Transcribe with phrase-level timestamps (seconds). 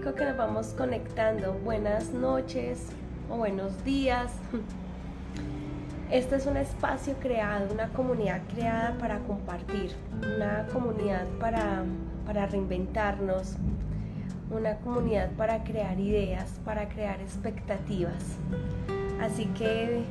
[0.00, 1.52] que nos vamos conectando.
[1.62, 2.86] Buenas noches
[3.28, 4.32] o buenos días.
[6.10, 11.84] Este es un espacio creado, una comunidad creada para compartir, una comunidad para,
[12.24, 13.56] para reinventarnos,
[14.50, 18.38] una comunidad para crear ideas, para crear expectativas.
[19.20, 20.02] Así que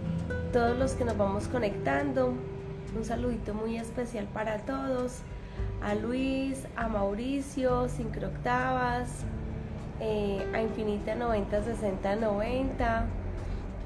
[0.54, 2.36] todos los que nos vamos conectando,
[2.96, 5.24] un saludito muy especial para todos
[5.82, 9.26] a Luis, a Mauricio, Sincroctavas,
[10.00, 13.06] eh, a Infinita 90 60 90,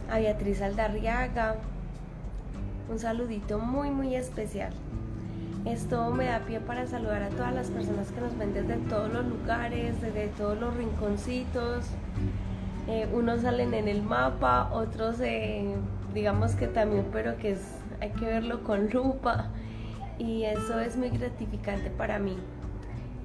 [0.09, 1.55] a Beatriz Aldarriaga.
[2.89, 4.73] Un saludito muy muy especial.
[5.65, 9.11] Esto me da pie para saludar a todas las personas que nos ven desde todos
[9.11, 11.85] los lugares, desde todos los rinconcitos.
[12.87, 15.73] Eh, unos salen en el mapa, otros eh,
[16.13, 17.61] digamos que también, pero que es,
[18.01, 19.47] hay que verlo con lupa
[20.19, 22.37] y eso es muy gratificante para mí.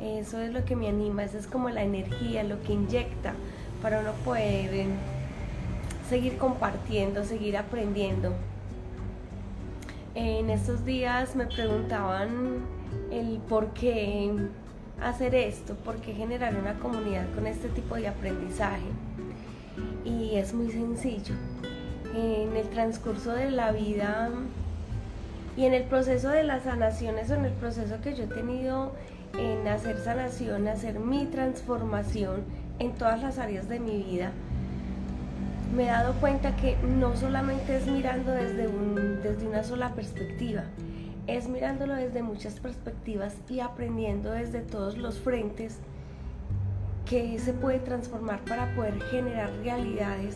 [0.01, 3.35] Eso es lo que me anima, eso es como la energía, lo que inyecta
[3.83, 4.87] para uno poder eh,
[6.09, 8.33] seguir compartiendo, seguir aprendiendo.
[10.15, 12.61] En estos días me preguntaban
[13.11, 14.33] el por qué
[15.03, 18.87] hacer esto, por qué generar una comunidad con este tipo de aprendizaje.
[20.05, 21.35] Y es muy sencillo.
[22.15, 24.31] En el transcurso de la vida
[25.57, 28.93] y en el proceso de las sanaciones o en el proceso que yo he tenido
[29.37, 32.45] en hacer sanación, hacer mi transformación
[32.79, 34.33] en todas las áreas de mi vida,
[35.75, 40.65] me he dado cuenta que no solamente es mirando desde, un, desde una sola perspectiva,
[41.27, 45.79] es mirándolo desde muchas perspectivas y aprendiendo desde todos los frentes
[47.05, 50.35] que se puede transformar para poder generar realidades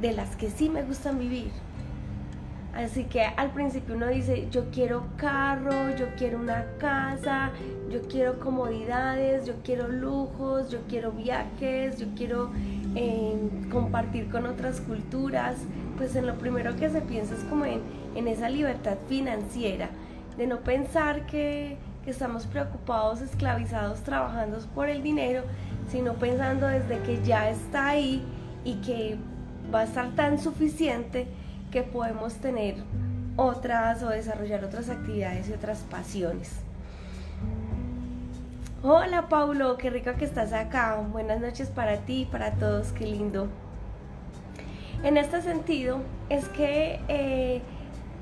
[0.00, 1.50] de las que sí me gustan vivir
[2.74, 7.50] Así que al principio uno dice, yo quiero carro, yo quiero una casa,
[7.90, 12.50] yo quiero comodidades, yo quiero lujos, yo quiero viajes, yo quiero
[12.94, 15.56] em, compartir con otras culturas.
[15.98, 17.82] Pues en lo primero que se piensa es como en,
[18.14, 19.90] en esa libertad financiera,
[20.38, 25.42] de no pensar que, que estamos preocupados, esclavizados, trabajando por el dinero,
[25.90, 28.22] sino pensando desde que ya está ahí
[28.64, 29.18] y que
[29.72, 31.26] va a estar tan suficiente
[31.72, 32.76] que podemos tener
[33.36, 36.52] otras o desarrollar otras actividades y otras pasiones.
[38.82, 40.96] Hola Paulo, qué rico que estás acá.
[41.10, 43.48] Buenas noches para ti y para todos, qué lindo.
[45.02, 47.62] En este sentido, es que eh,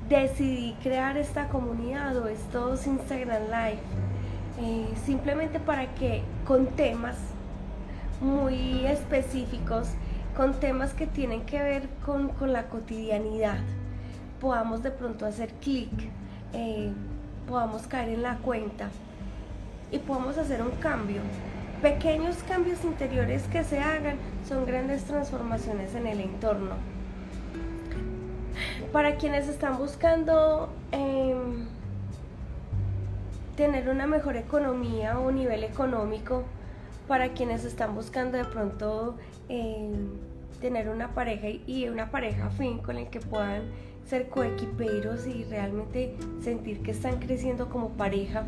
[0.07, 3.81] decidí crear esta comunidad o estos Instagram Live
[4.61, 7.17] eh, simplemente para que con temas
[8.21, 9.89] muy específicos
[10.35, 13.59] con temas que tienen que ver con, la cotidianidad,
[14.39, 15.91] podamos de pronto hacer clic,
[16.53, 16.91] eh,
[17.47, 18.89] podamos caer en la cuenta
[19.91, 21.21] y podamos hacer un cambio.
[21.81, 26.75] Pequeños cambios interiores que se hagan son grandes transformaciones en el entorno.
[28.91, 31.65] Para quienes están buscando em,
[33.55, 36.43] tener una mejor economía o nivel económico,
[37.07, 39.17] para quienes están buscando de pronto
[39.51, 39.91] eh,
[40.61, 43.63] tener una pareja y una pareja fin con el que puedan
[44.05, 48.45] ser coequiperos y realmente sentir que están creciendo como pareja.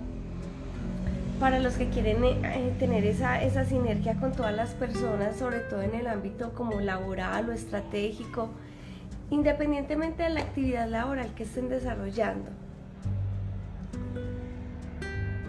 [1.41, 5.81] Para los que quieren eh, tener esa, esa sinergia con todas las personas, sobre todo
[5.81, 8.47] en el ámbito como laboral o estratégico,
[9.29, 12.49] independientemente de la actividad laboral que estén desarrollando.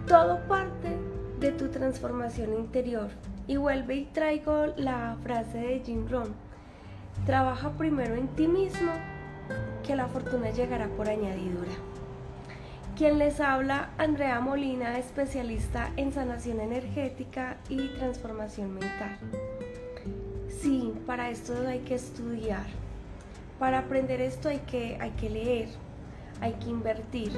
[0.05, 0.89] Todo parte
[1.39, 3.07] de tu transformación interior.
[3.47, 6.33] Y vuelve y traigo la frase de Jim Rohn.
[7.25, 8.91] Trabaja primero en ti mismo,
[9.85, 11.71] que la fortuna llegará por añadidura.
[12.97, 19.17] Quien les habla, Andrea Molina, especialista en sanación energética y transformación mental.
[20.47, 22.65] Sí, para esto hay que estudiar.
[23.59, 25.69] Para aprender esto hay que, hay que leer,
[26.41, 27.31] hay que invertir,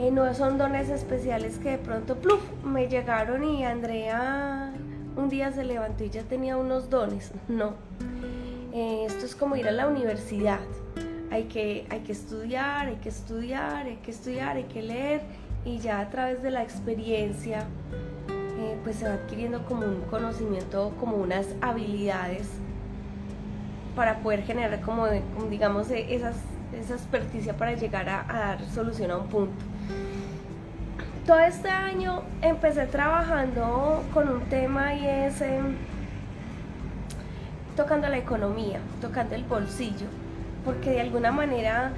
[0.00, 4.72] eh, no son dones especiales que de pronto pluf, me llegaron y Andrea
[5.14, 7.32] un día se levantó y ya tenía unos dones.
[7.48, 7.74] No.
[8.72, 10.60] Eh, esto es como ir a la universidad.
[11.30, 15.20] Hay que, hay que estudiar, hay que estudiar, hay que estudiar, hay que leer
[15.66, 17.66] y ya a través de la experiencia
[18.58, 22.48] eh, pues se va adquiriendo como un conocimiento, como unas habilidades
[23.94, 25.08] para poder generar como,
[25.50, 26.36] digamos esas,
[26.72, 29.69] esa experticia para llegar a dar solución a un punto
[31.30, 35.76] todo este año empecé trabajando con un tema y es em,
[37.76, 40.08] tocando la economía, tocando el bolsillo,
[40.64, 41.92] porque de alguna manera,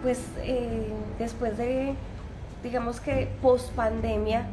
[0.00, 1.96] pues eh, después de,
[2.62, 4.46] digamos que post pandemia,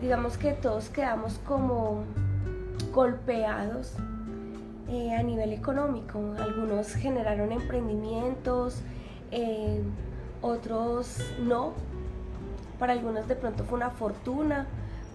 [0.00, 2.04] digamos que todos quedamos como
[2.94, 3.92] golpeados
[4.88, 6.18] eh, a nivel económico.
[6.38, 8.80] Algunos generaron emprendimientos,
[9.32, 9.82] eh,
[10.40, 11.74] otros no.
[12.78, 14.66] Para algunos de pronto fue una fortuna,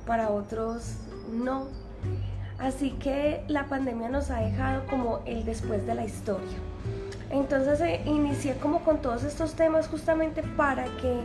[0.06, 0.96] para otros
[1.32, 1.68] no.
[2.60, 6.58] Así que la pandemia nos ha dejado como el después de la historia.
[7.32, 11.22] Entonces eh, inicié como con todos estos temas justamente para que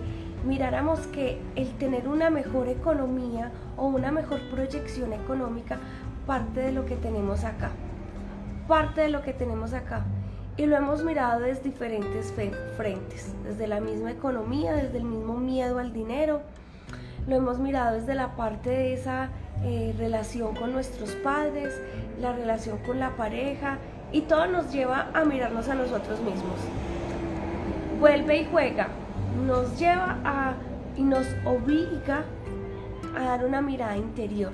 [0.47, 5.79] miráramos que el tener una mejor economía o una mejor proyección económica
[6.27, 7.71] parte de lo que tenemos acá.
[8.69, 10.05] Parte de lo que tenemos acá.
[10.57, 12.33] Y lo hemos mirado desde diferentes
[12.77, 16.43] frentes, desde la misma economía, desde el mismo miedo al dinero.
[17.27, 19.31] Lo hemos mirado desde la parte de esa
[19.65, 21.73] eh, relación con nuestros padres,
[22.21, 23.79] la relación con la pareja
[24.13, 26.61] y todo nos lleva a mirarnos a nosotros mismos.
[27.99, 28.89] Vuelve y juega,
[29.47, 30.55] nos lleva a
[30.97, 32.25] y nos obliga
[33.17, 34.53] a dar una mirada interior.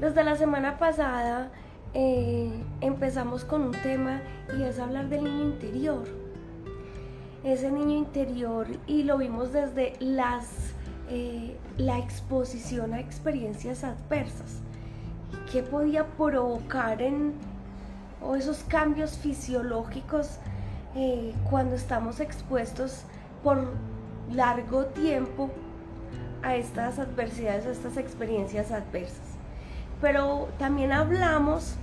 [0.00, 1.50] Desde la semana pasada
[1.94, 2.50] eh,
[2.80, 4.20] empezamos con un tema
[4.58, 6.23] y es hablar del niño interior.
[7.44, 10.74] Ese niño interior y lo vimos desde las
[11.10, 14.60] eh, la exposición a experiencias adversas.
[15.52, 17.34] ¿Qué podía provocar en
[18.22, 20.38] o esos cambios fisiológicos
[20.94, 23.02] eh, cuando estamos expuestos
[23.42, 23.74] por
[24.32, 25.50] largo tiempo
[26.42, 29.36] a estas adversidades, a estas experiencias adversas?
[30.00, 31.76] Pero también hablamos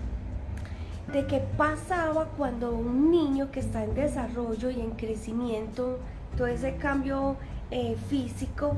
[1.11, 5.99] de qué pasaba cuando un niño que está en desarrollo y en crecimiento,
[6.37, 7.35] todo ese cambio
[7.69, 8.75] eh, físico,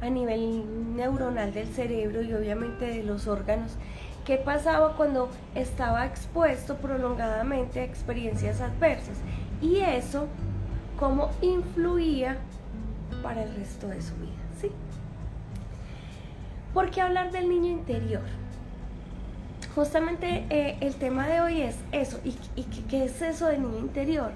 [0.00, 0.64] a nivel
[0.96, 3.72] neuronal del cerebro y obviamente de los órganos.
[4.24, 9.18] ¿Qué pasaba cuando estaba expuesto prolongadamente a experiencias adversas?
[9.60, 10.26] Y eso,
[10.98, 12.38] cómo influía
[13.22, 14.32] para el resto de su vida.
[14.60, 14.70] ¿sí?
[16.72, 18.39] ¿Por qué hablar del niño interior?
[19.74, 22.18] Justamente eh, el tema de hoy es eso.
[22.24, 22.32] ¿Y,
[22.88, 24.32] qué es eso del niño interior?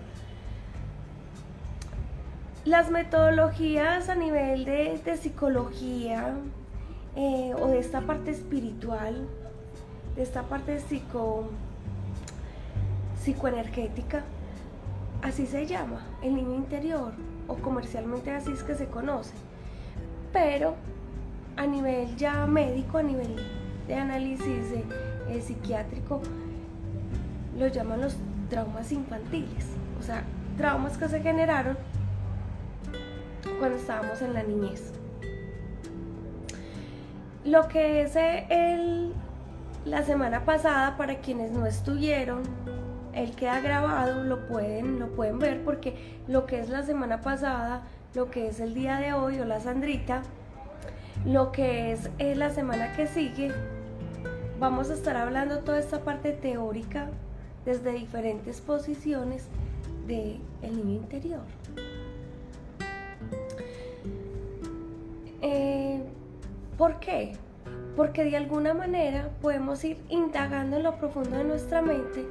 [2.65, 6.35] Las metodologías a nivel de, psicología
[7.17, 9.27] eh, o de esta parte espiritual,
[10.15, 11.49] de esta parte psico,
[13.21, 14.23] psicoenergética,
[15.21, 17.13] así se llama, el niño interior,
[17.49, 19.35] o comercialmente así es que se conoce.
[20.33, 20.77] Pero
[21.57, 23.37] a nivel ya médico, a nivel
[23.87, 24.71] de análisis
[25.41, 26.21] psiquiátrico,
[27.59, 28.17] lo llaman los
[28.51, 29.67] traumas infantiles,
[29.99, 30.25] o sea,
[30.57, 31.77] traumas que se generaron
[33.59, 34.93] cuando estábamos en la niñez.
[37.45, 39.13] Lo que es eh, el,
[39.85, 42.43] la semana pasada, para quienes no estuvieron,
[43.13, 47.83] el queda grabado, lo pueden, lo pueden ver porque lo que es la semana pasada,
[48.15, 50.23] lo que es el día de hoy o la Sandrita,
[51.25, 53.53] lo que es eh, la semana que sigue,
[54.65, 57.11] vamos a estar hablando toda esta parte teórica
[57.67, 59.47] desde diferentes posiciones
[60.07, 61.43] del el niño interior.
[65.43, 66.03] Eh,
[66.79, 67.35] ¿Por qué?
[67.95, 72.25] Porque de alguna manera podemos ir indagando en lo profundo de nuestra mente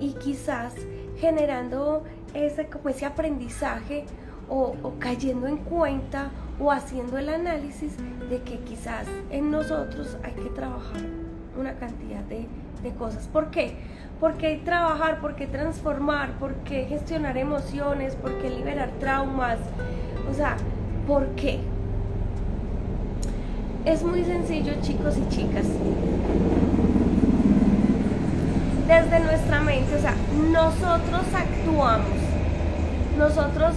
[0.00, 0.74] y quizás
[1.18, 2.02] generando
[2.34, 4.04] ese, como ese aprendizaje
[4.48, 7.92] o, cayendo en cuenta o haciendo el análisis
[8.28, 11.27] de que quizás en nosotros hay que trabajar
[11.58, 12.46] una cantidad de,
[12.82, 13.26] de cosas.
[13.26, 13.74] ¿Por qué?
[14.20, 19.58] Porque trabajar, porque transformar, porque gestionar emociones, porque liberar traumas.
[20.30, 20.56] O sea,
[21.06, 21.60] ¿por qué?
[23.84, 25.66] Es muy sencillo, chicos y chicas.
[28.86, 30.14] Desde nuestra mente, o sea,
[30.50, 32.18] nosotros actuamos,
[33.18, 33.74] nosotros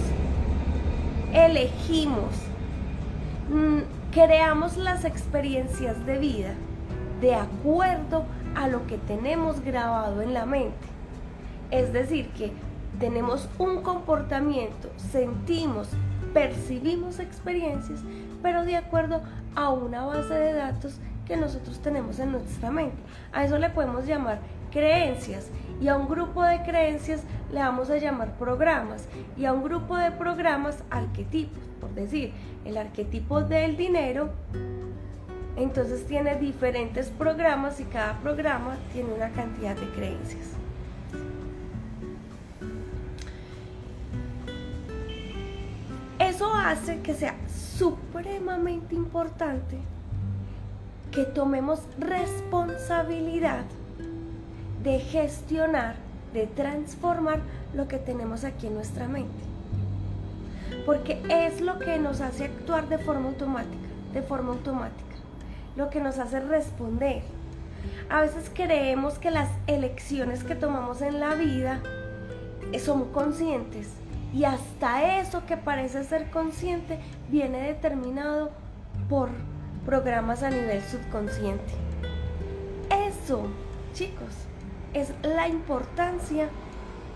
[1.32, 2.32] elegimos,
[3.50, 3.78] mm,
[4.10, 6.54] creamos las experiencias de vida
[7.22, 8.24] de acuerdo
[8.56, 10.86] a lo que tenemos grabado en la mente.
[11.70, 12.52] Es decir, que
[12.98, 15.88] tenemos un comportamiento, sentimos,
[16.34, 18.00] percibimos experiencias,
[18.42, 19.22] pero de acuerdo
[19.54, 23.00] a una base de datos que nosotros tenemos en nuestra mente.
[23.32, 24.40] A eso le podemos llamar
[24.72, 25.48] creencias
[25.80, 29.96] y a un grupo de creencias le vamos a llamar programas y a un grupo
[29.96, 31.62] de programas arquetipos.
[31.80, 32.32] Por decir,
[32.64, 34.30] el arquetipo del dinero
[35.56, 40.48] entonces tiene diferentes programas y cada programa tiene una cantidad de creencias.
[46.18, 47.34] Eso hace que sea
[47.76, 49.76] supremamente importante
[51.10, 53.64] que tomemos responsabilidad
[54.82, 55.96] de gestionar,
[56.32, 57.40] de transformar
[57.74, 59.30] lo que tenemos aquí en nuestra mente.
[60.86, 63.76] Porque es lo que nos hace actuar de forma automática.
[64.12, 65.11] de forma automática,
[65.76, 67.22] lo que nos hace responder.
[68.08, 71.80] A veces creemos que las elecciones que tomamos en la vida
[72.78, 73.88] son conscientes
[74.32, 76.98] y hasta eso que parece ser consciente
[77.28, 78.50] viene determinado
[79.08, 79.30] por
[79.84, 81.72] programas a nivel subconsciente.
[82.90, 83.46] Eso,
[83.92, 84.46] chicos,
[84.94, 86.48] es la importancia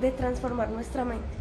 [0.00, 1.36] de transformar nuestra mente.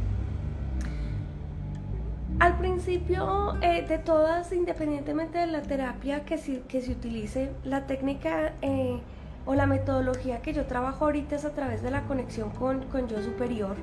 [2.40, 6.36] Al principio eh, de todas, independientemente de la terapia que,
[6.68, 9.00] que se utilice, la técnica eh,
[9.46, 13.08] o la metodología que yo trabajo ahorita es a través de la conexión con, con
[13.08, 13.78] yo superior,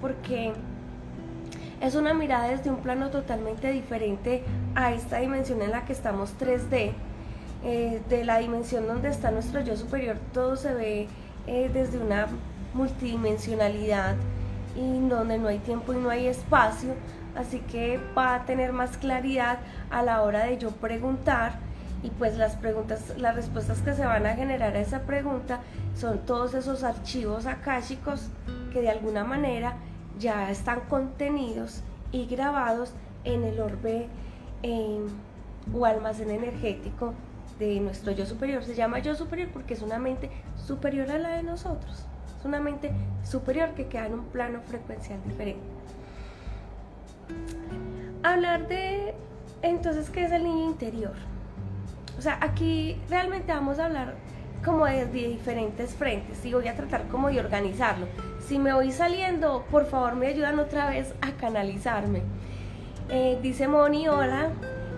[0.00, 0.52] porque
[1.80, 4.44] es una mirada desde un plano totalmente diferente
[4.76, 6.92] a esta dimensión en la que estamos 3D.
[7.64, 11.08] Eh, de la dimensión donde está nuestro yo superior, todo se ve
[11.46, 12.28] desde una
[12.74, 14.14] multidimensionalidad
[14.76, 16.94] y donde no hay tiempo y no hay espacio,
[17.36, 19.58] así que va a tener más claridad
[19.90, 21.52] a la hora de yo preguntar
[22.02, 25.60] y pues las preguntas, las respuestas que se van a generar a esa pregunta
[25.94, 28.28] son todos esos archivos akáshicos
[28.72, 29.74] que de alguna manera
[30.18, 32.92] ya están contenidos y grabados
[33.24, 34.08] en el orbe
[35.72, 37.14] o almacén energético
[37.58, 38.62] de nuestro yo superior.
[38.62, 42.06] Se llama yo superior porque es una mente superior a la de nosotros.
[42.38, 42.92] Es una mente
[43.24, 45.75] superior que queda en un plano frecuencial diferente.
[48.22, 49.14] Hablar de
[49.62, 51.14] entonces qué es el niño interior.
[52.18, 54.14] O sea, aquí realmente vamos a hablar
[54.64, 58.06] como de, diferentes frentes y voy a tratar como de organizarlo.
[58.46, 62.22] Si me voy saliendo, por favor me ayudan otra vez a canalizarme.
[63.08, 64.50] Eh, dice Moni, hola,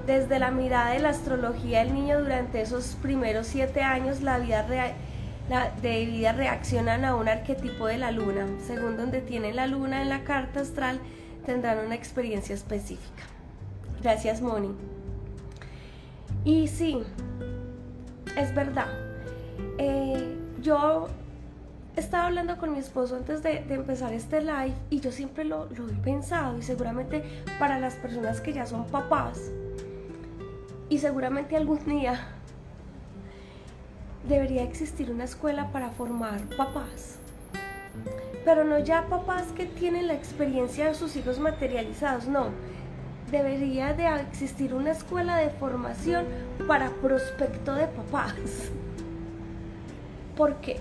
[0.06, 4.62] desde la mirada de la astrología del niño durante esos primeros siete años, la vida
[4.62, 4.92] real
[5.82, 8.46] de vida reaccionan a un arquetipo de la luna.
[8.66, 11.00] Según donde tienen la luna en la carta astral,
[11.44, 13.24] tendrán una experiencia específica.
[14.02, 14.74] Gracias, Moni.
[16.44, 17.02] Y sí,
[18.36, 18.88] es verdad.
[19.78, 21.08] Eh, yo
[21.96, 25.88] estaba hablando con mi esposo antes de, empezar este live y yo siempre lo, lo,
[25.88, 27.24] he pensado y seguramente
[27.58, 29.50] para las personas que ya son papás
[30.88, 32.20] y seguramente algún día
[34.28, 37.17] debería existir una escuela para formar papás.
[38.44, 42.46] Pero no ya papás que tienen la experiencia de sus hijos materializados, no.
[43.30, 46.24] Debería de existir una escuela de formación
[46.66, 48.70] para prospecto de papás.
[50.36, 50.80] ¿Por qué?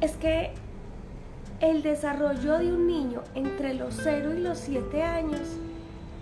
[0.00, 0.52] Es que
[1.60, 5.40] el desarrollo de un niño entre los 0 y los 7 años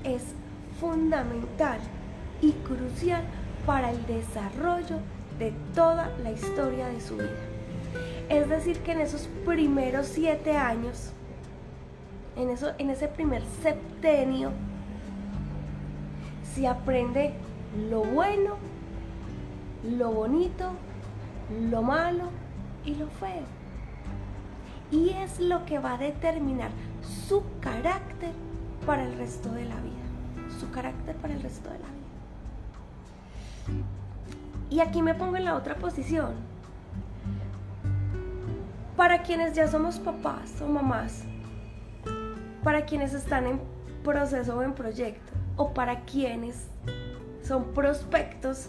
[0.05, 0.23] es
[0.81, 1.79] fundamental
[2.41, 3.23] y crucial
[3.67, 4.99] para el desarrollo
[5.39, 7.54] de toda la historia de su vida.
[8.29, 11.13] Es decir, que en esos primeros siete años,
[12.37, 14.53] en, eso, en ese primer septenio,
[16.55, 17.35] se aprende
[17.89, 18.57] lo bueno,
[19.83, 20.73] lo bonito,
[21.71, 22.31] lo malo
[22.85, 23.43] y lo feo.
[24.91, 26.71] Y es lo que va a determinar
[27.27, 28.33] su carácter
[28.87, 29.95] para el resto de la vida.
[30.61, 31.95] Su carácter para el resto de la vida.
[34.71, 36.54] Y aquí me pongo en la otra posición.
[38.97, 41.25] Para quienes ya somos papás o mamás,
[42.63, 43.61] para quienes están en
[44.05, 46.69] proceso o en proyecto, o para quienes
[47.43, 48.69] son prospectos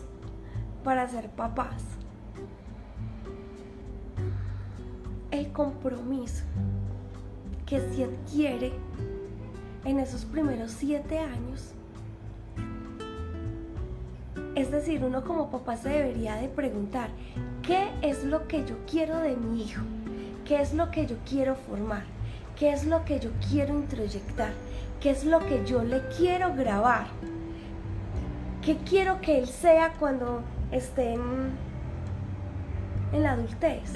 [0.83, 1.83] para ser papás.
[5.29, 6.43] El compromiso
[7.65, 8.73] que se adquiere
[9.83, 11.75] en esos primeros siete años
[14.55, 17.09] es decir, uno como papá se debería de preguntar,
[17.61, 19.81] ¿qué es lo que yo quiero de mi hijo?
[20.45, 22.03] ¿Qué es lo que yo quiero formar?
[22.55, 24.51] ¿Qué es lo que yo quiero introyectar?
[25.01, 27.07] ¿Qué es lo que yo le quiero grabar?
[28.61, 31.49] ¿Qué quiero que él sea cuando esté en,
[33.11, 33.91] en la adultez?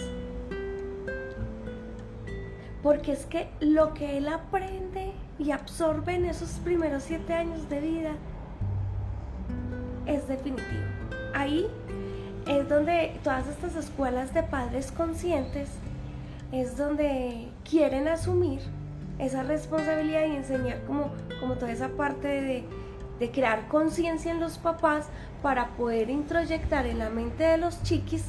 [2.81, 7.79] Porque es que lo que él aprende y absorbe en esos primeros siete años de
[7.79, 8.11] vida
[10.07, 10.65] es definitivo.
[11.35, 11.67] Ahí
[12.47, 15.69] es donde todas estas escuelas de padres conscientes
[16.51, 18.59] es donde quieren asumir
[19.19, 22.63] esa responsabilidad y enseñar como, como toda esa parte de,
[23.19, 25.07] de crear conciencia en los papás
[25.41, 28.25] para poder introyectar en la mente de los chiquis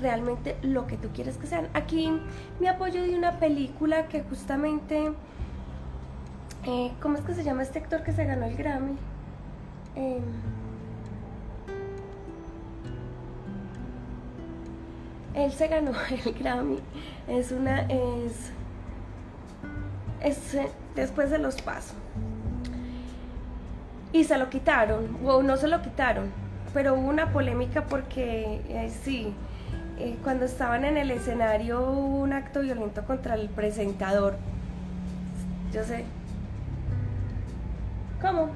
[0.00, 1.68] realmente lo que tú quieres que sean.
[1.74, 2.12] Aquí
[2.60, 5.12] me apoyo de una película que justamente,
[6.64, 8.96] eh, ¿cómo es que se llama este actor que se ganó el Grammy?
[9.94, 10.22] Em,
[15.36, 15.92] él se ganó
[16.24, 16.78] el Grammy.
[17.28, 17.82] Es una.
[17.82, 18.50] Es.
[20.20, 20.58] Es.
[20.96, 21.94] Después de los pasos.
[24.12, 26.30] y se lo quitaron, o no se lo quitaron,
[26.72, 29.34] pero hubo una polémica porque eh, sí,
[29.98, 34.36] eh, cuando estaban en el escenario hubo un acto violento contra el presentador.
[35.70, 36.04] Yo sé.
[38.22, 38.48] ¿Cómo?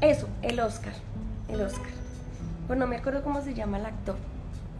[0.00, 0.94] Eso, el Oscar.
[1.48, 1.92] El Oscar.
[2.66, 4.16] Pues no me acuerdo cómo se llama el actor.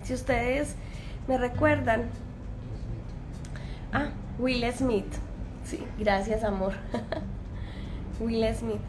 [0.03, 0.77] Si ustedes
[1.29, 2.07] me recuerdan.
[3.93, 5.13] Ah, Will Smith.
[5.65, 6.73] Sí, gracias amor.
[8.21, 8.81] Will Smith.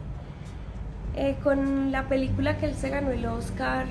[1.16, 3.86] Eh, con la película que él se ganó el Oscar,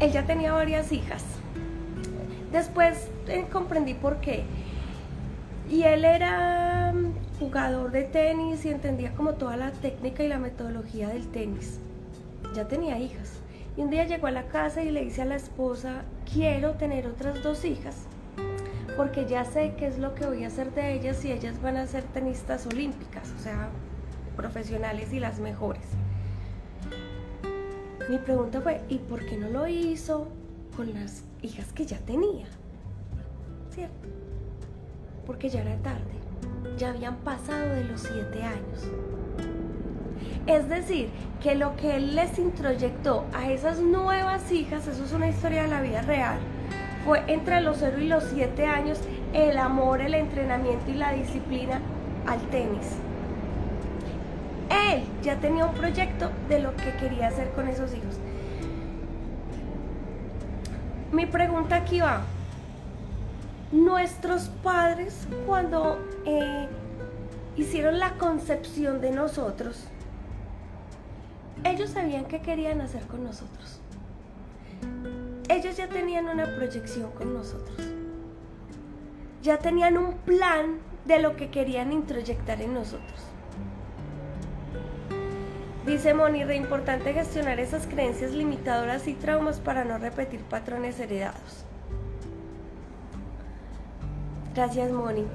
[0.00, 1.24] él ya tenía varias hijas.
[2.50, 4.44] Después eh, comprendí por qué.
[5.70, 10.38] Y él era mm, jugador de tenis y entendía como toda la técnica y la
[10.38, 11.78] metodología del tenis.
[12.54, 13.41] Ya tenía hijas.
[13.76, 17.06] Y un día llegó a la casa y le dice a la esposa, quiero tener
[17.06, 18.06] otras dos hijas,
[18.96, 21.78] porque ya sé qué es lo que voy a hacer de ellas y ellas van
[21.78, 23.70] a ser tenistas olímpicas, o sea,
[24.36, 25.84] profesionales y las mejores.
[28.10, 30.28] Mi pregunta fue, ¿y por qué no lo hizo
[30.76, 32.46] con las hijas que ya tenía?
[33.70, 34.08] ¿Cierto?
[35.24, 36.12] Porque ya era tarde,
[36.76, 38.90] ya habían pasado de los siete años.
[40.46, 41.08] Es decir,
[41.40, 45.68] que lo que él les introyectó a esas nuevas hijas, eso es una historia de
[45.68, 46.38] la vida real,
[47.04, 49.00] fue entre los 0 y los 7 años
[49.32, 51.80] el amor, el entrenamiento y la disciplina
[52.26, 52.96] al tenis.
[54.70, 58.18] Él ya tenía un proyecto de lo que quería hacer con esos hijos.
[61.12, 62.22] Mi pregunta aquí va.
[63.70, 66.68] Nuestros padres cuando eh,
[67.56, 69.86] hicieron la concepción de nosotros,
[71.64, 73.80] ellos sabían qué querían hacer con nosotros.
[75.48, 77.76] Ellos ya tenían una proyección con nosotros.
[79.42, 83.32] Ya tenían un plan de lo que querían introyectar en nosotros.
[85.86, 91.64] Dice Moni, re importante gestionar esas creencias limitadoras y traumas para no repetir patrones heredados.
[94.54, 95.26] Gracias Moni.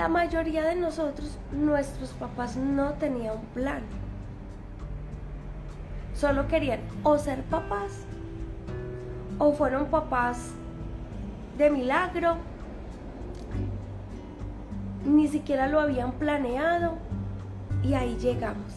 [0.00, 3.82] La mayoría de nosotros, nuestros papás no tenían un plan.
[6.14, 8.06] Solo querían o ser papás
[9.38, 10.52] o fueron papás
[11.58, 12.38] de milagro.
[15.04, 16.94] Ni siquiera lo habían planeado
[17.82, 18.72] y ahí llegamos.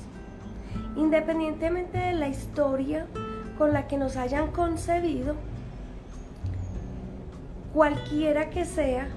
[0.98, 3.08] Independientemente de la historia
[3.58, 5.36] con la que nos hayan concebido,
[7.74, 9.08] cualquiera que sea,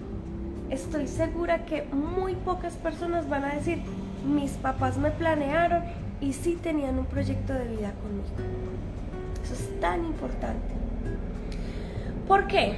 [0.71, 3.81] estoy segura que muy pocas personas van a decir,
[4.27, 5.83] mis papás me planearon
[6.21, 8.27] y sí tenían un proyecto de vida conmigo.
[9.45, 10.75] Eso es tan importante.
[12.27, 12.75] ¿Por qué?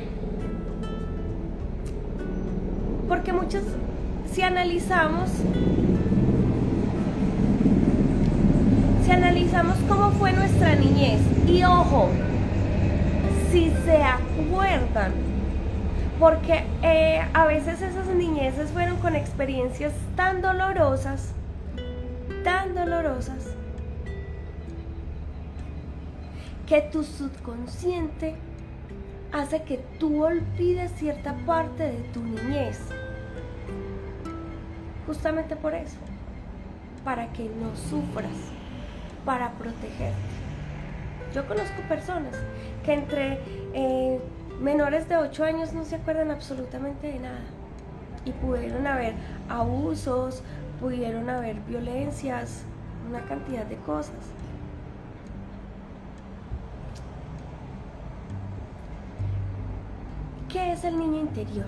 [3.08, 3.62] Porque muchos,
[4.30, 5.30] si analizamos,
[9.04, 12.10] si analizamos cómo fue nuestra niñez, y ojo,
[13.50, 15.27] si se acuerdan
[16.18, 21.32] porque eh, a veces esas niñeces fueron con experiencias tan dolorosas,
[22.42, 23.54] tan dolorosas,
[26.66, 28.34] que tu subconsciente
[29.32, 32.80] hace que tú olvides cierta parte de tu niñez.
[35.06, 35.98] Justamente por eso,
[37.04, 38.36] para que no sufras,
[39.24, 40.18] para protegerte.
[41.32, 42.34] Yo conozco personas
[42.84, 43.38] que entre...
[43.72, 44.18] Eh,
[44.60, 47.40] menores de 8 años no se acuerdan absolutamente de nada.
[48.24, 49.14] Y pudieron haber
[49.48, 50.42] abusos,
[50.80, 52.64] pudieron haber violencias,
[53.08, 54.16] una cantidad de cosas.
[60.48, 61.66] ¿Qué es el niño interior?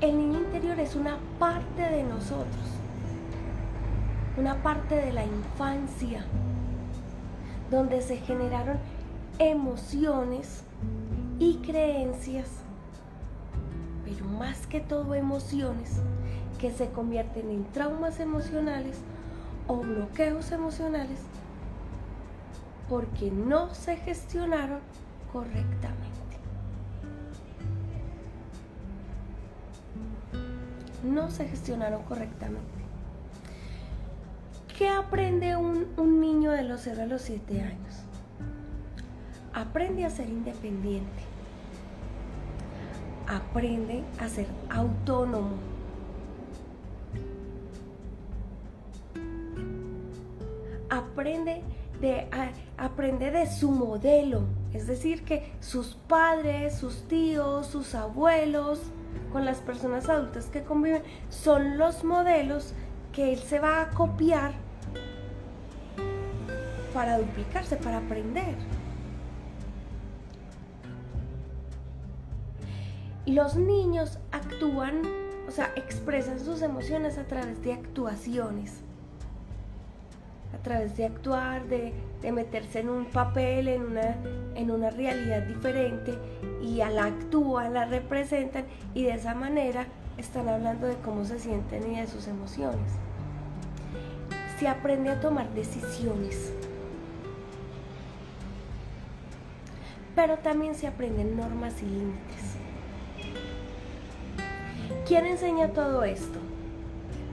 [0.00, 2.64] El niño interior es una parte de nosotros,
[4.36, 6.24] una parte de la infancia,
[7.70, 8.78] donde se generaron
[9.38, 10.64] emociones
[11.42, 12.48] y creencias,
[14.04, 16.00] pero más que todo emociones
[16.60, 19.00] que se convierten en traumas emocionales
[19.66, 21.18] o bloqueos emocionales
[22.88, 24.78] porque no se gestionaron
[25.32, 26.12] correctamente.
[31.02, 32.82] No se gestionaron correctamente.
[34.78, 38.04] ¿Qué aprende un, un niño de los 0 a los 7 años?
[39.52, 41.31] Aprende a ser independiente
[43.32, 45.56] aprende a ser autónomo.
[50.90, 51.62] Aprende
[52.00, 52.26] de,
[52.76, 54.42] aprende de su modelo,
[54.74, 58.80] es decir, que sus padres, sus tíos, sus abuelos,
[59.32, 62.74] con las personas adultas que conviven, son los modelos
[63.12, 64.52] que él se va a copiar
[66.92, 68.56] para duplicarse, para aprender.
[73.26, 75.02] Los niños actúan,
[75.46, 78.80] o sea, expresan sus emociones a través de actuaciones,
[80.52, 81.92] a través de actuar, de,
[82.32, 84.16] meterse en un papel, en una,
[84.56, 86.18] en una realidad diferente,
[86.60, 89.86] y al actúan, la representan, y de esa manera
[90.18, 92.90] están hablando de cómo se sienten y de sus emociones.
[94.58, 96.52] Se aprende a tomar decisiones.
[100.16, 102.51] Pero también se aprenden normas y límites.
[105.12, 106.38] ¿Quién enseña todo esto?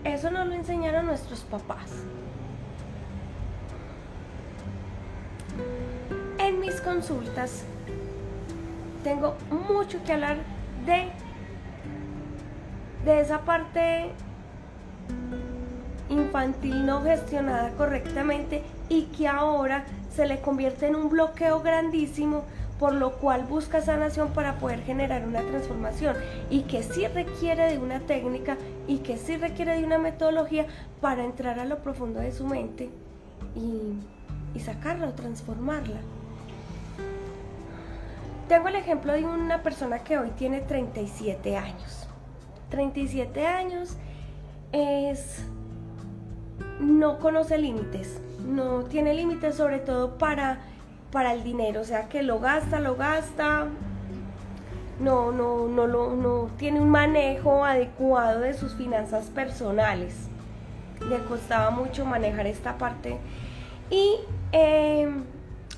[0.04, 1.90] Eso nos lo enseñaron nuestros papás.
[6.40, 7.64] En mis consultas
[9.02, 9.38] tengo
[9.70, 10.40] mucho que hablar
[10.86, 11.08] de
[13.06, 14.12] de esa parte
[16.10, 22.44] infantil no gestionada correctamente y que ahora se le convierte en un bloqueo grandísimo
[22.80, 26.16] por lo cual busca sanación para poder generar una transformación
[26.50, 30.66] y que sí requiere de una técnica y que sí requiere de una metodología
[31.02, 32.90] para entrar a lo profundo de su mente
[33.56, 36.00] y, y sacarla o transformarla.
[38.48, 42.08] Tengo el ejemplo de una persona que hoy tiene 37 años.
[42.70, 43.98] 37 años
[44.72, 45.44] es
[46.80, 50.62] no conoce límites, no tiene límites sobre todo para,
[51.12, 53.68] para el dinero, o sea que lo gasta, lo gasta,
[55.00, 60.28] no, no, no, no tiene un manejo adecuado de sus finanzas personales.
[61.10, 63.18] Le costaba mucho manejar esta parte
[63.90, 64.16] y
[64.52, 65.24] em,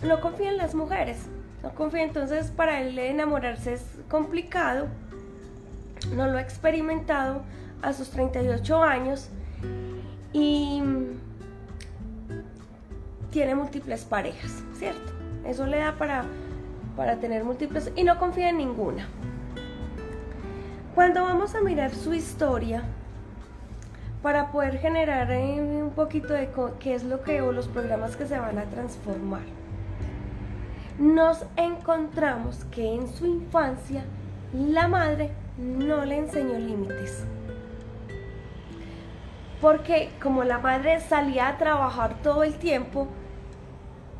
[0.03, 1.27] no confía en las mujeres,
[1.61, 4.87] no confía, entonces para él enamorarse es complicado
[6.09, 7.41] no lo ha experimentado
[7.81, 9.29] a sus 38 años
[10.33, 10.81] y
[13.31, 15.20] tiene múltiples parejas, ¿cierto?
[15.45, 16.23] Eso le da para,
[16.95, 19.07] para tener múltiples y no confía en ninguna.
[20.95, 22.83] Cuando vamos a mirar su historia,
[24.21, 26.49] para poder generar eh, un poquito de
[26.79, 29.41] qué es lo que o los programas que se van a transformar,
[30.99, 34.03] nos encontramos que en su infancia
[34.53, 37.25] la madre no le enseñó límites.
[39.59, 43.07] Porque como la madre salía a trabajar todo el tiempo,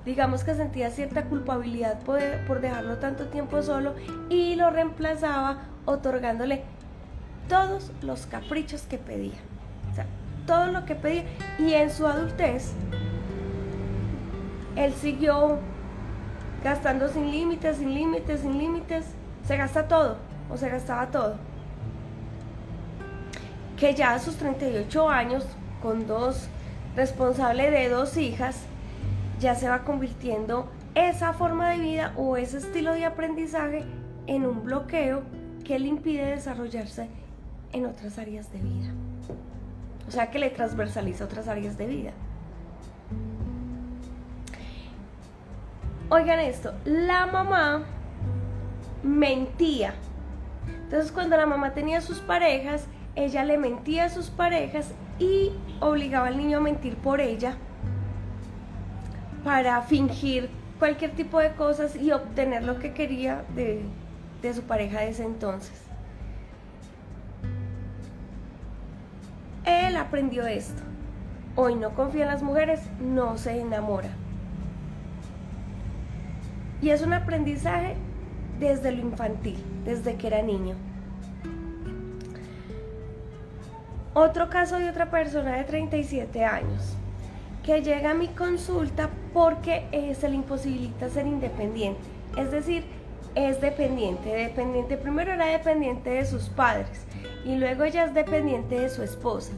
[0.06, 3.96] digamos que sentía cierta culpabilidad por, dejarlo tanto tiempo solo
[4.30, 6.64] y lo reemplazaba otorgándole
[7.48, 9.38] todos los caprichos que pedía.
[9.92, 10.06] O sea,
[10.48, 11.24] todo lo que pedía.
[11.60, 12.74] Y en su adultez,
[14.76, 15.60] él siguió
[16.64, 19.06] gastando sin límites, sin límites, sin límites.
[19.48, 20.18] Se gasta todo
[20.50, 21.36] o se gastaba todo.
[23.78, 25.46] Que ya a sus 38 años,
[25.82, 26.48] con dos,
[26.96, 28.66] responsable de dos hijas,
[29.42, 33.84] ya se va convirtiendo esa forma de vida o ese estilo de aprendizaje
[34.28, 35.24] en un bloqueo
[35.66, 37.10] que le impide desarrollarse
[37.74, 38.94] en otras áreas de vida.
[40.08, 42.12] O sea que le transversaliza otras áreas de vida.
[46.10, 47.84] Oigan esto, la mamá
[49.02, 49.96] mentía
[50.92, 56.28] entonces cuando la mamá tenía sus parejas, ella le mentía a sus parejas y obligaba
[56.28, 57.56] al niño a mentir por ella
[59.44, 60.50] para fingir
[60.80, 63.84] cualquier tipo de cosas y obtener lo que quería de,
[64.54, 65.84] su pareja de ese entonces.
[69.64, 70.82] Él aprendió esto.
[71.56, 74.10] Hoy no confía en las mujeres, no se enamora.
[76.82, 77.96] Y es un aprendizaje
[78.60, 80.76] desde lo infantil, desde que era niño.
[84.14, 86.98] Otro caso de otra persona de 37 años
[87.64, 92.02] que llega a mi consulta porque eh, se le imposibilita ser independiente.
[92.38, 92.84] Es decir,
[93.36, 94.30] es dependiente.
[94.30, 97.06] Dependiente, primero era dependiente de sus padres
[97.46, 99.54] y luego ella es dependiente de su esposa.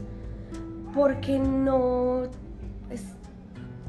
[0.94, 2.22] Porque no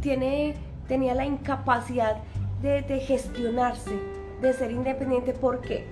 [0.01, 0.55] tiene,
[0.87, 2.17] tenía la incapacidad
[2.61, 3.91] de, de gestionarse,
[4.41, 5.33] de ser independiente.
[5.33, 5.85] ¿Por qué?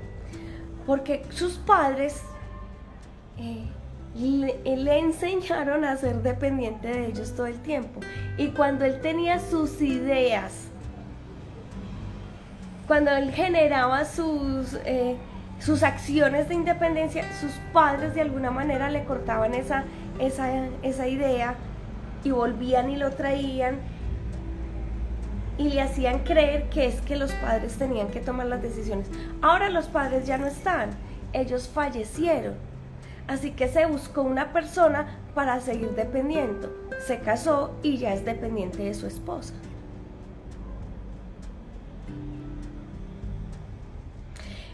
[0.85, 2.23] Porque sus padres
[3.37, 3.65] eh,
[4.15, 8.01] le, enseñaron a ser dependiente de ellos todo el tiempo.
[8.37, 10.67] Y cuando él tenía sus ideas,
[12.87, 15.15] cuando él generaba sus, eh,
[15.59, 19.85] sus acciones de independencia, sus padres de alguna manera le cortaban esa,
[20.19, 21.55] esa, esa idea
[22.23, 23.79] y volvían y lo traían
[25.57, 29.07] y le hacían creer que es que los padres tenían que tomar las decisiones.
[29.41, 30.91] Ahora los padres ya no están,
[31.31, 32.72] ellos fallecieron.
[33.27, 36.73] Así que se buscó una persona para seguir dependiendo.
[37.07, 39.53] Se casó y ya es dependiente de su esposa.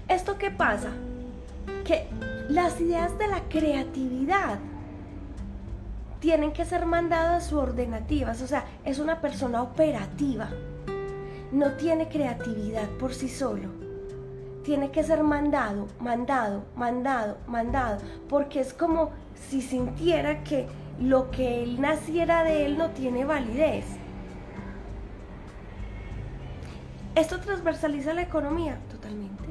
[0.07, 0.89] ¿Esto qué pasa?
[1.85, 2.07] Que
[2.49, 4.57] las ideas de la creatividad
[6.19, 10.49] tienen que ser mandadas subordinativas, o sea, es una persona operativa,
[11.51, 13.88] no tiene creatividad por sí solo.
[14.63, 20.67] Tiene que ser mandado, mandado, mandado, mandado, porque es como si sintiera que
[21.00, 23.86] lo que él naciera de él no tiene validez.
[27.15, 28.78] ¿Esto transversaliza la economía?
[28.91, 29.45] Totalmente.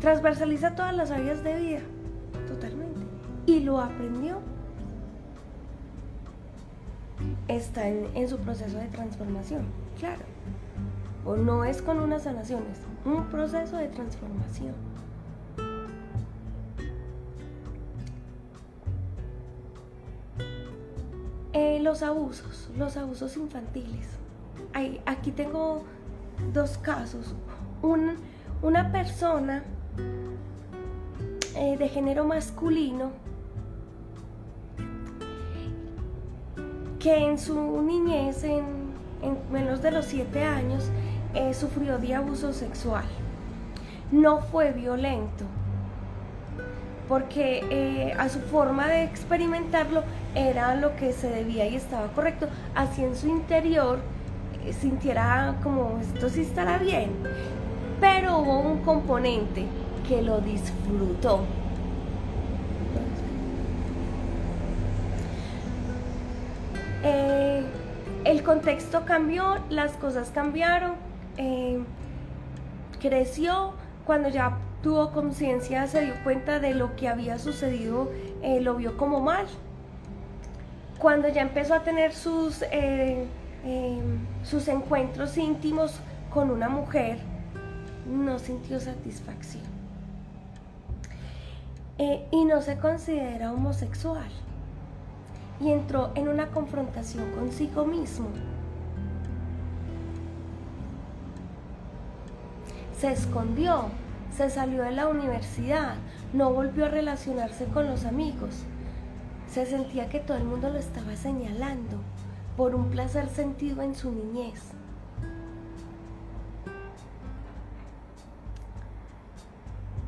[0.00, 1.80] Transversaliza todas las áreas de vida.
[2.48, 3.00] Totalmente.
[3.46, 4.38] Y lo aprendió.
[7.48, 9.66] Está en, su proceso de transformación.
[9.98, 10.22] Claro.
[11.24, 14.74] O no es con una sanación, es un proceso de transformación.
[21.52, 24.08] Eh, los abusos, los abusos infantiles.
[25.06, 25.84] aquí tengo
[26.52, 27.34] dos casos.
[28.62, 29.62] una persona
[31.54, 33.12] eh, de género masculino
[36.98, 38.64] que en su niñez, en,
[39.50, 40.90] menos de los siete años,
[41.36, 43.04] eh, sufrió de abuso sexual.
[44.10, 45.44] No fue violento,
[47.08, 50.02] porque eh, a su forma de experimentarlo
[50.34, 52.48] era lo que se debía y estaba correcto.
[52.74, 54.00] Así en su interior
[54.80, 57.12] sintiera como esto sí estará bien.
[58.00, 59.66] Pero hubo un componente
[60.08, 61.44] que lo disfrutó.
[67.02, 67.62] Eh,
[68.24, 71.05] el contexto cambió, las cosas cambiaron,
[71.36, 71.78] eh,
[73.00, 73.72] creció,
[74.04, 78.10] cuando ya tuvo conciencia se dio cuenta de lo que había sucedido,
[78.42, 79.46] eh, lo vio como mal.
[80.98, 82.64] Cuando ya empezó a tener sus,
[84.42, 87.18] sus encuentros íntimos con una mujer,
[88.06, 89.64] no sintió satisfacción.
[91.98, 94.28] Eh, y no se considera homosexual.
[95.60, 98.28] Y entró en una confrontación consigo mismo.
[102.98, 103.86] Se escondió,
[104.34, 105.96] se salió de la universidad,
[106.32, 108.64] no volvió a relacionarse con los amigos.
[109.50, 111.98] Se sentía que todo el mundo lo estaba señalando
[112.56, 114.72] por un placer sentido en su niñez.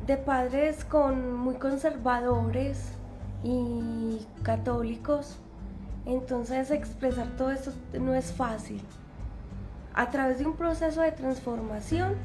[0.09, 2.93] de padres con muy conservadores
[3.43, 5.37] y católicos.
[6.07, 8.81] Entonces expresar todo esto no es fácil.
[9.93, 12.15] A través de un proceso de transformación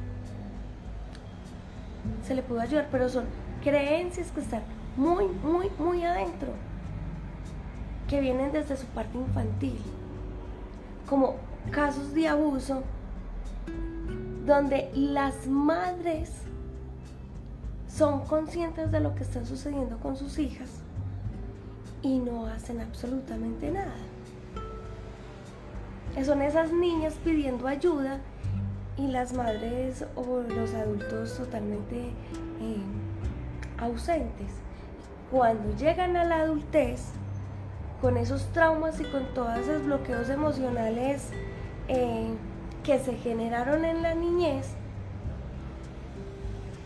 [2.27, 3.25] se le puede ayudar, pero son
[3.62, 4.62] creencias que están
[4.97, 6.53] muy, muy, muy adentro,
[8.09, 9.79] que vienen desde su parte infantil,
[11.09, 11.37] como
[11.71, 12.83] casos de abuso
[14.47, 16.31] donde las madres
[17.88, 20.69] son conscientes de lo que está sucediendo con sus hijas
[22.03, 23.95] y no hacen absolutamente nada.
[26.25, 28.21] Son esas niñas pidiendo ayuda
[28.96, 32.09] y las madres o los adultos totalmente
[32.61, 32.83] eh,
[33.78, 34.52] ausentes.
[35.30, 37.07] Cuando llegan a la adultez,
[38.00, 41.30] con esos traumas y con todos esos bloqueos emocionales
[41.88, 42.35] eh,
[42.83, 44.76] que se generaron en la niñez,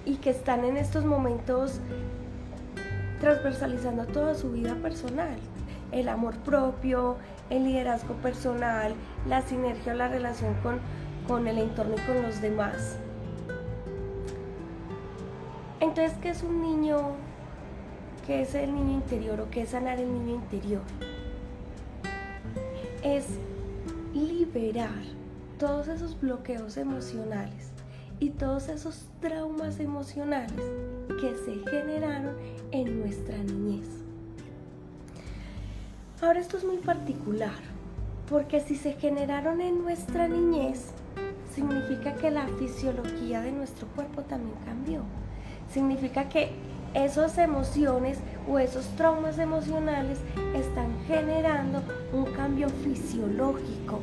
[0.09, 1.81] y que están en estos momentos
[3.21, 5.37] transversalizando toda su vida personal.
[5.93, 7.17] El amor propio,
[7.51, 8.95] el liderazgo personal,
[9.27, 10.81] la sinergia o la relación con,
[11.29, 12.97] con el entorno y con los demás.
[15.79, 17.13] Entonces, ¿qué es un niño?
[18.27, 20.83] ¿Qué es el niño interior o qué es sanar el niño interior?
[23.03, 23.27] Es
[24.13, 25.05] liberar
[25.59, 27.71] todos esos bloqueos emocionales
[28.21, 30.61] y todos esos traumas emocionales
[31.21, 32.37] que se generaron
[32.73, 33.87] en nuestra niñez.
[36.21, 37.55] Ahora esto es muy particular,
[38.29, 40.93] porque si se generaron en nuestra niñez,
[41.59, 45.03] significa que la fisiología de nuestro cuerpo también cambió.
[45.73, 46.53] Significa que
[46.95, 48.19] esas emociones
[48.49, 50.19] o esos traumas emocionales
[50.55, 53.99] están generando un cambio fisiológico.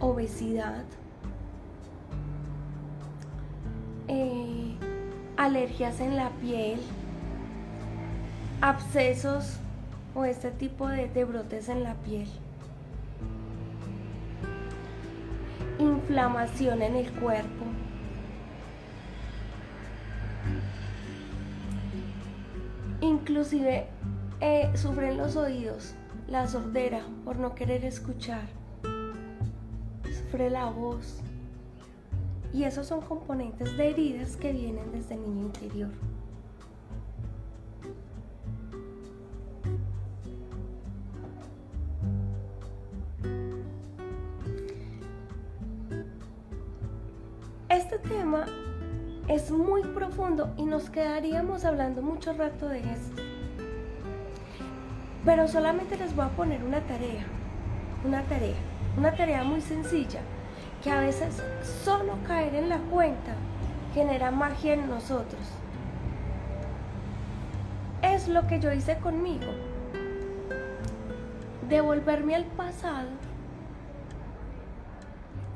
[0.00, 0.82] Obesidad,
[4.08, 4.74] eh,
[5.36, 6.80] alergias en la piel,
[8.60, 9.58] abscesos
[10.16, 12.28] o este tipo de, de brotes en la piel,
[16.12, 17.64] inflamación en el cuerpo.
[23.00, 23.86] Inclusive
[24.42, 25.94] eh, sufren los oídos,
[26.28, 28.42] la sordera por no querer escuchar.
[30.04, 31.22] Sufre la voz.
[32.52, 35.92] Y esos son componentes de heridas que vienen desde el niño interior.
[49.28, 53.22] Es muy profundo y nos quedaríamos hablando mucho rato de esto.
[55.24, 57.24] Pero solamente les voy a poner una tarea,
[58.04, 58.56] una tarea,
[58.96, 60.20] una tarea muy sencilla,
[60.82, 61.42] que a veces
[61.84, 63.34] solo caer en la cuenta
[63.94, 65.40] genera magia en nosotros.
[68.02, 69.46] Es lo que yo hice conmigo.
[71.68, 73.08] Devolverme al pasado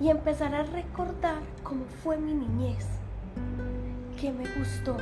[0.01, 2.87] y empezar a recordar cómo fue mi niñez,
[4.21, 4.97] qué me gustó,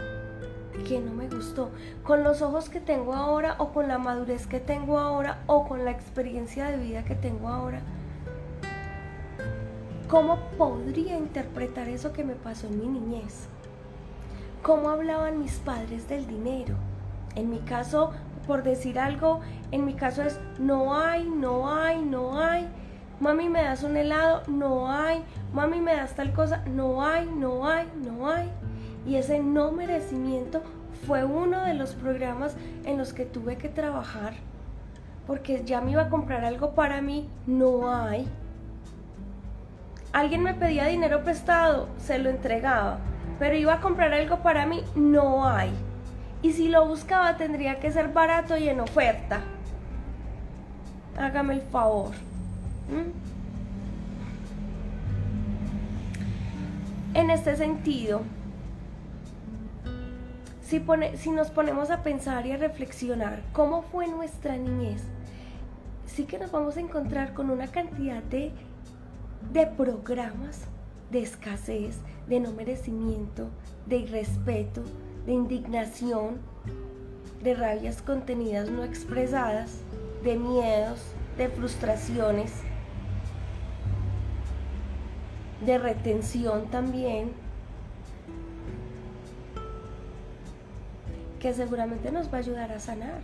[0.86, 1.70] qué no me gustó,
[2.02, 5.84] con los ojos que tengo ahora o con la madurez que tengo ahora o con
[5.84, 7.80] la experiencia de vida que tengo ahora.
[10.08, 13.48] ¿Cómo podría interpretar eso que me pasó en mi niñez?
[14.62, 16.76] ¿Cómo hablaban mis padres del dinero?
[17.34, 18.12] En mi caso,
[18.46, 19.40] por decir algo,
[19.72, 22.68] en mi caso es no hay, no hay, no hay
[23.20, 24.42] Mami, ¿me das un helado?
[24.48, 25.22] No hay.
[25.52, 26.62] Mami, ¿me das tal cosa?
[26.66, 28.50] No hay, no hay, no hay.
[29.06, 30.62] Y ese no merecimiento
[31.06, 34.34] fue uno de los programas en los que tuve que trabajar.
[35.26, 38.26] Porque ya me iba a comprar algo para mí, no hay.
[40.12, 42.98] Alguien me pedía dinero prestado, se lo entregaba.
[43.38, 45.72] Pero iba a comprar algo para mí, no hay.
[46.42, 49.40] Y si lo buscaba tendría que ser barato y en oferta.
[51.16, 52.12] Hágame el favor.
[52.88, 53.34] ¿Mm?
[57.16, 58.22] En este sentido,
[60.62, 60.82] si,
[61.16, 65.02] si, nos ponemos a pensar y a reflexionar cómo fue nuestra niñez,
[66.06, 68.52] sí que nos vamos a encontrar con una cantidad de,
[69.52, 70.62] de programas
[71.10, 73.48] de escasez, de no merecimiento,
[73.86, 74.82] de irrespeto,
[75.26, 76.38] de indignación,
[77.42, 79.78] de rabias contenidas no expresadas,
[80.24, 81.00] de miedos,
[81.38, 82.52] de frustraciones,
[85.64, 87.32] de retención también,
[91.40, 93.20] que seguramente nos va a ayudar a sanar,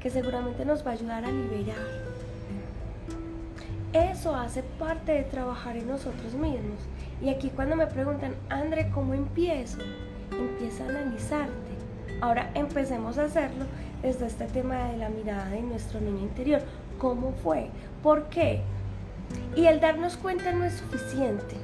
[0.00, 1.76] que seguramente nos va a ayudar a liberar.
[3.92, 6.78] Eso hace parte de trabajar en nosotros mismos.
[7.20, 9.78] Y aquí cuando me preguntan, André, ¿cómo empiezo?
[10.30, 11.50] Empieza a analizarte.
[12.20, 13.64] Ahora empecemos a hacerlo
[14.02, 16.62] desde este tema de la mirada de nuestro niño interior.
[16.98, 17.68] ¿Cómo fue?
[18.02, 18.62] ¿Por qué?
[19.56, 21.56] Y el darnos cuenta no es suficiente.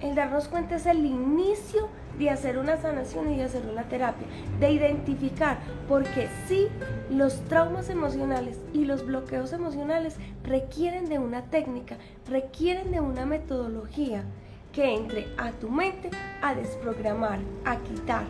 [0.00, 4.26] El darnos cuenta es el inicio de hacer una sanación y de hacer una terapia,
[4.58, 5.58] de identificar,
[5.88, 6.68] porque sí,
[7.10, 11.96] los traumas emocionales y los bloqueos emocionales requieren de una técnica,
[12.28, 14.24] requieren de una metodología
[14.72, 16.10] que entre a tu mente
[16.42, 18.24] a desprogramar, a quitar,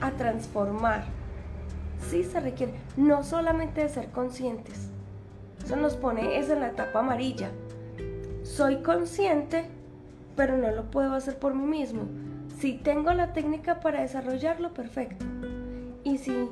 [0.00, 1.04] a transformar.
[2.10, 4.90] Sí se requiere, no solamente de ser conscientes,
[5.64, 7.50] eso nos pone eso en la etapa amarilla.
[8.42, 9.66] Soy consciente,
[10.36, 12.02] pero no lo puedo hacer por mí mismo.
[12.58, 15.24] Si tengo la técnica para desarrollarlo, perfecto.
[16.04, 16.48] Y si,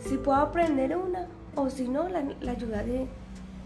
[0.00, 3.06] si puedo aprender una, o si no, la, ayuda de,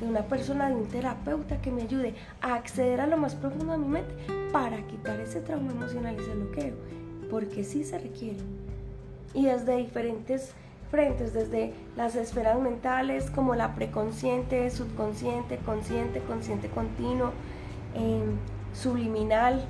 [0.00, 3.72] de una persona, de un terapeuta que me ayude a acceder a lo más profundo
[3.72, 4.14] de mi mente
[4.52, 6.74] para quitar ese trauma emocional y ese bloqueo.
[7.30, 8.40] Porque sí se requiere.
[9.32, 10.54] Y desde diferentes
[10.90, 17.30] frentes, desde las esferas mentales como la preconsciente, subconsciente, consciente, consciente continuo,
[17.94, 18.36] em,
[18.74, 19.64] subliminal,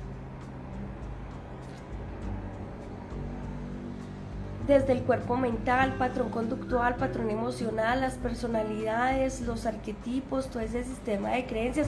[4.67, 11.31] desde el cuerpo mental, patrón conductual, patrón emocional, las personalidades, los arquetipos, todo ese sistema
[11.31, 11.87] de creencias.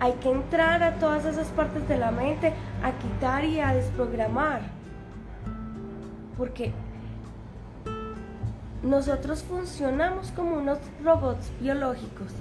[0.00, 2.52] Hay que entrar a todas esas partes de la mente,
[2.82, 4.62] a quitar y a desprogramar.
[6.36, 6.72] Porque
[8.84, 12.32] nosotros funcionamos como unos robots biológicos.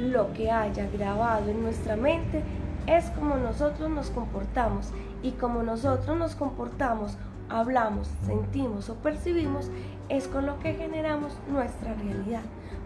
[0.00, 2.42] Lo que haya grabado en nuestra mente
[2.86, 4.90] es como nosotros nos comportamos
[5.22, 7.16] y como nosotros nos comportamos,
[7.48, 9.70] hablamos, sentimos o percibimos,
[10.08, 12.42] es con lo que generamos nuestra realidad.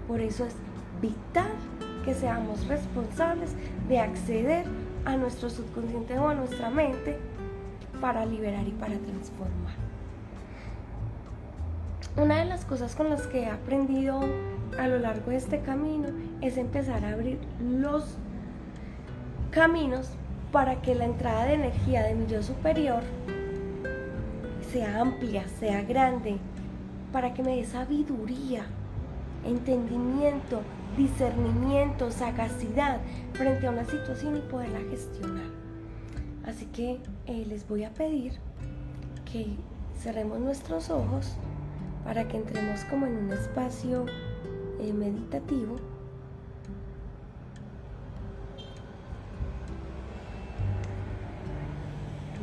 [0.07, 0.55] Por eso es
[1.01, 1.51] vital
[2.05, 3.55] que seamos responsables
[3.89, 4.67] de acceder
[5.07, 7.19] a nuestro subconsciente o a nuestra mente
[8.01, 9.86] para liberar y para transformar.
[12.17, 14.21] Una de las cosas con las que he aprendido
[14.79, 16.09] a lo largo de este camino
[16.41, 18.17] es empezar a abrir los
[19.51, 20.09] caminos
[20.51, 23.03] para que la entrada de energía de mi yo superior
[24.73, 26.39] sea amplia, sea grande
[27.13, 28.65] para que me dé sabiduría,
[29.45, 30.63] entendimiento,
[30.97, 32.99] discernimiento, sagacidad
[33.35, 35.51] frente a una situación y poderla gestionar.
[36.47, 38.33] Así que eh, les voy a pedir
[39.31, 39.49] que
[40.01, 41.37] cerremos nuestros ojos
[42.07, 44.07] para que entremos como en un espacio
[44.79, 45.77] eh, meditativo.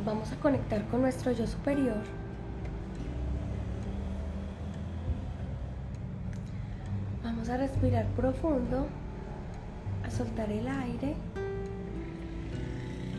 [0.04, 2.02] Vamos a conectar con nuestro yo superior.
[7.22, 8.86] Vamos a respirar profundo,
[10.04, 11.16] a soltar el aire.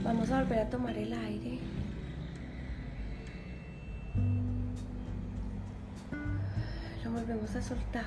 [0.03, 1.55] Vamos a volver a tomar el aire.
[7.16, 8.03] Volvemos a soltar.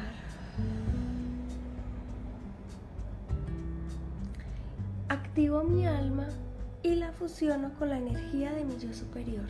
[5.09, 6.27] Activo mi alma
[6.83, 9.47] y la fusiono con la energía de mi yo superior.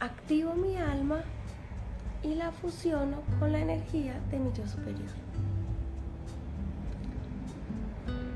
[0.00, 1.20] Activo mi alma
[2.24, 5.14] y la fusiono con la energía de mi yo superior.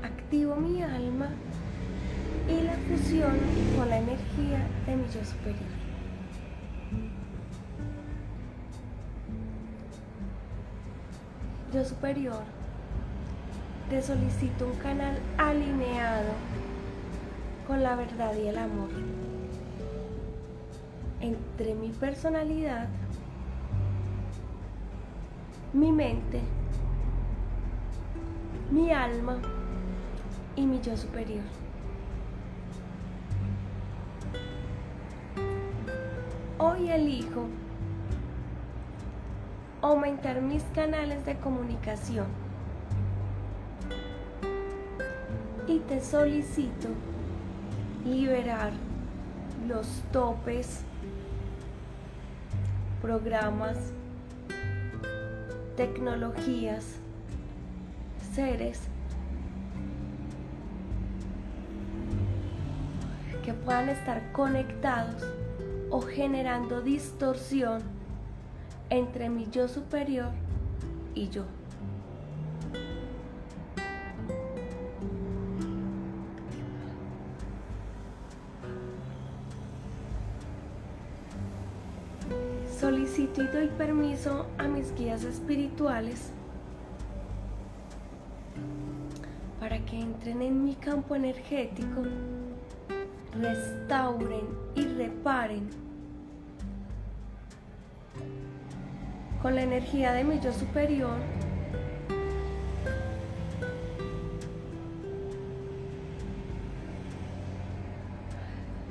[0.01, 1.27] Activo mi alma
[2.47, 3.41] y la fusiono
[3.77, 5.70] con la energía de mi yo superior.
[11.73, 12.43] Yo superior,
[13.89, 16.33] te solicito un canal alineado
[17.65, 18.89] con la verdad y el amor
[21.21, 22.89] entre mi personalidad,
[25.71, 26.41] mi mente,
[28.69, 29.37] mi alma
[30.57, 31.45] y mi yo superior.
[36.57, 37.45] Hoy elijo
[39.91, 42.25] aumentar mis canales de comunicación.
[45.67, 46.87] Y te solicito
[48.05, 48.71] liberar
[49.67, 50.81] los topes,
[53.01, 53.77] programas,
[55.75, 56.85] tecnologías,
[58.33, 58.79] seres
[63.43, 65.23] que puedan estar conectados
[65.89, 68.00] o generando distorsión
[68.91, 70.31] entre mi yo superior
[71.15, 71.45] y yo.
[82.79, 86.31] Solicito y doy permiso a mis guías espirituales
[89.59, 92.01] para que entren en mi campo energético,
[93.39, 95.90] restauren y reparen
[99.41, 101.17] con la energía de mi yo superior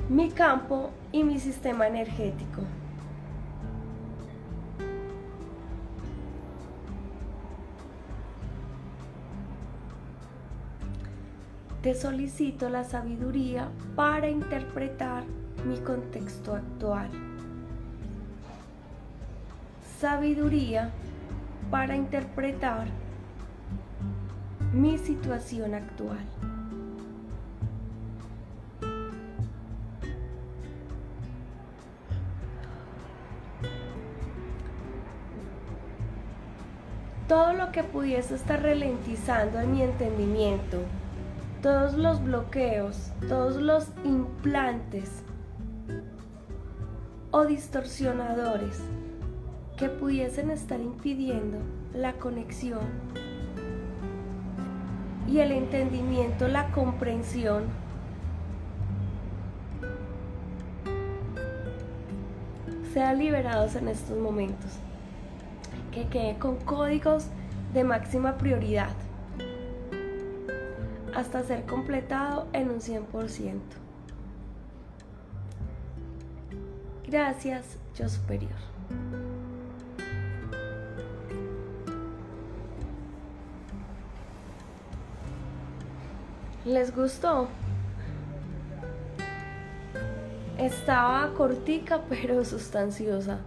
[0.09, 2.63] mi campo y mi sistema energético.
[11.81, 15.25] Te solicito la sabiduría para interpretar
[15.65, 17.30] mi contexto actual
[20.01, 20.91] sabiduría
[21.71, 22.87] para interpretar
[24.73, 26.25] mi situación actual.
[37.29, 40.79] Todo lo que pudiese estar ralentizando en mi entendimiento,
[41.63, 45.23] todos los bloqueos, todos los implantes
[47.31, 48.83] o distorsionadores
[49.81, 51.57] que pudiesen estar impidiendo
[51.95, 52.83] la conexión
[55.27, 57.65] y el entendimiento, la comprensión.
[62.93, 64.71] Sean liberados en estos momentos.
[65.93, 67.29] Que quede con códigos
[67.73, 68.93] de máxima prioridad
[71.15, 73.61] hasta ser completado en un 100%.
[77.09, 78.70] Gracias, yo superior.
[86.71, 87.49] ¿Les gustó?
[90.57, 93.41] Estaba cortica pero sustanciosa.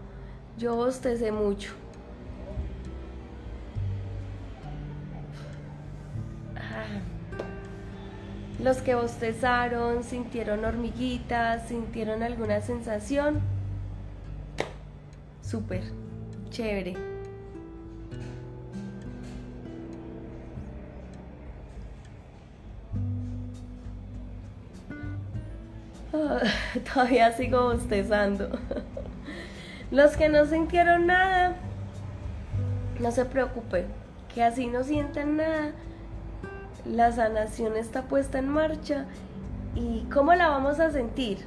[0.57, 1.71] Yo bostecé mucho.
[6.57, 6.99] Ah.
[8.61, 13.39] Los que bostezaron, sintieron hormiguitas, sintieron alguna sensación.
[15.41, 15.83] Súper,
[16.49, 17.12] chévere.
[26.93, 28.49] todavía sigo bostezando.
[29.91, 31.55] Los que no sintieron nada,
[32.99, 33.85] no se preocupen,
[34.33, 35.71] que así no sientan nada.
[36.85, 39.05] La sanación está puesta en marcha.
[39.75, 41.39] ¿Y cómo la vamos a sentir?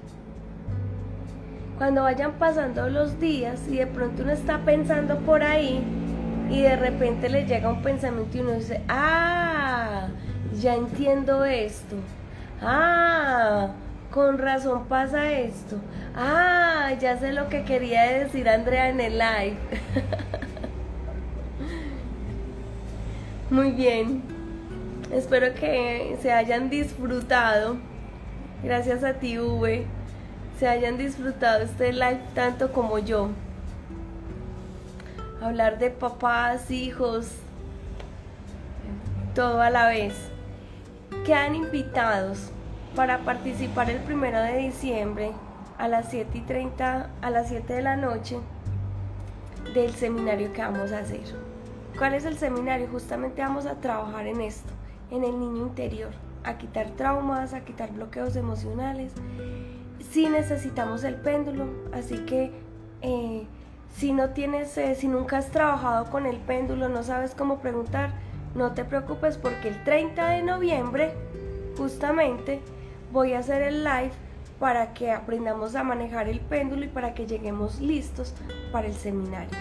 [1.78, 5.84] Cuando vayan pasando los días y de pronto uno está pensando por ahí
[6.50, 10.08] y de repente le llega un pensamiento y uno dice, ah,
[10.58, 11.96] ya entiendo esto.
[12.62, 13.68] Ah,
[14.16, 15.76] con razón pasa esto.
[16.16, 19.58] Ah, ya sé lo que quería decir Andrea en el live.
[23.50, 24.22] Muy bien.
[25.12, 27.76] Espero que se hayan disfrutado.
[28.64, 29.84] Gracias a ti, V.
[30.58, 33.28] Se hayan disfrutado este live tanto como yo.
[35.42, 37.32] Hablar de papás, hijos,
[39.34, 40.14] todo a la vez.
[41.26, 42.50] Quedan invitados
[42.96, 45.30] para participar el primero de diciembre
[45.76, 48.38] a las 7 y 30, a las 7 de la noche
[49.74, 51.20] del seminario que vamos a hacer.
[51.98, 52.88] ¿Cuál es el seminario?
[52.90, 54.72] Justamente vamos a trabajar en esto,
[55.10, 56.10] en el niño interior,
[56.42, 59.12] a quitar traumas, a quitar bloqueos emocionales.
[60.10, 62.50] Si necesitamos el péndulo, así que
[63.02, 63.46] eh,
[63.94, 68.12] si no tienes, eh, si nunca has trabajado con el péndulo, no sabes cómo preguntar,
[68.54, 71.12] no te preocupes porque el 30 de noviembre,
[71.76, 72.62] justamente,
[73.16, 74.12] voy a hacer el live
[74.60, 78.34] para que aprendamos a manejar el péndulo y para que lleguemos listos
[78.70, 79.56] para el seminario.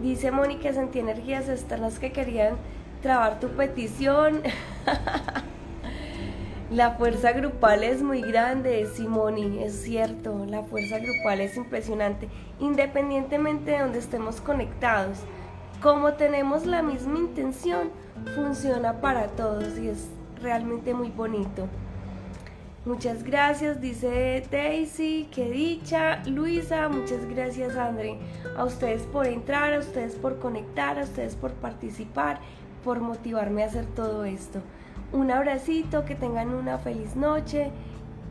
[0.00, 2.56] Dice Mónica sentí energías están las que querían
[3.02, 4.40] trabar tu petición.
[6.70, 13.72] la fuerza grupal es muy grande, Simoni, es cierto, la fuerza grupal es impresionante, independientemente
[13.72, 15.18] de donde estemos conectados.
[15.82, 17.90] Como tenemos la misma intención,
[18.34, 20.08] funciona para todos y es
[20.40, 21.68] realmente muy bonito.
[22.84, 26.22] Muchas gracias, dice Daisy, qué dicha.
[26.26, 28.18] Luisa, muchas gracias, André.
[28.58, 32.40] A ustedes por entrar, a ustedes por conectar, a ustedes por participar,
[32.84, 34.60] por motivarme a hacer todo esto.
[35.12, 37.70] Un abracito, que tengan una feliz noche,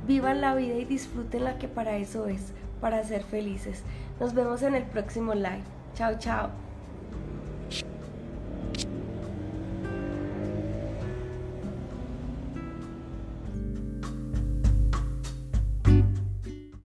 [0.05, 3.81] vivan la vida y disfruten la que para eso es, para ser felices.
[4.19, 5.63] Nos vemos en el próximo live.
[5.95, 6.62] Chao, chao.